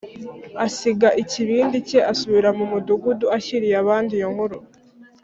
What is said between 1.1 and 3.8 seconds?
ikibindi cye, asubira mu mudugudu, ashyiriye